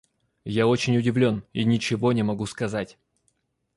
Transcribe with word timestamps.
Я 0.45 0.65
очень 0.65 0.97
удивлен 0.97 1.43
и 1.53 1.63
ничего 1.63 2.11
не 2.11 2.23
могу 2.23 2.47
сказать. 2.47 2.97